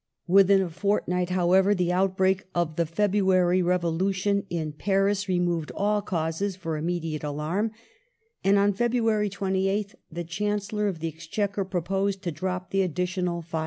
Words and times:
Within 0.25 0.63
a 0.63 0.69
fortnight, 0.71 1.29
however, 1.29 1.75
the 1.75 1.91
outbreak 1.91 2.45
of 2.55 2.75
the 2.75 2.87
February 2.87 3.61
Revolution 3.61 4.47
in 4.49 4.71
Paris 4.73 5.29
removed 5.29 5.71
all 5.75 6.01
cause 6.01 6.55
for 6.55 6.75
immediate 6.75 7.23
alarm, 7.23 7.69
and 8.43 8.57
on 8.57 8.73
February 8.73 9.29
28th 9.29 9.93
the 10.11 10.23
Chancellor 10.23 10.87
of 10.87 11.01
the 11.01 11.07
Exchequer 11.07 11.63
proposed 11.65 12.23
to 12.23 12.31
drop 12.31 12.71
the 12.71 12.81
additional 12.81 13.43
5d. 13.43 13.59